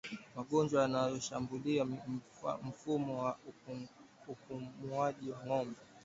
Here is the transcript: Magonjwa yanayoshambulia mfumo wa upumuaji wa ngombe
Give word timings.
Magonjwa 0.35 0.81
yanayoshambulia 0.81 1.85
mfumo 2.65 3.23
wa 3.23 3.31
upumuaji 4.29 5.29
wa 5.31 5.39
ngombe 5.45 5.75